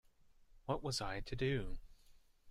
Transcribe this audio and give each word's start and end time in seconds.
What 0.65 0.81
was 0.81 0.99
I 0.99 1.19
to 1.19 1.35
do? 1.35 1.77